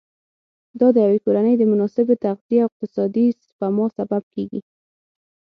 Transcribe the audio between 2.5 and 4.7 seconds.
او اقتصادي سپما سبب کېږي.